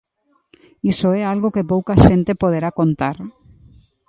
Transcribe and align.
Iso 0.91 1.07
é 1.19 1.21
algo 1.25 1.53
que 1.55 1.69
pouca 1.73 1.93
xente 2.05 2.39
poderá 2.43 2.69
contar. 2.79 3.15